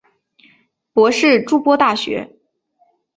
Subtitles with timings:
[0.93, 2.35] 博士筑波大学。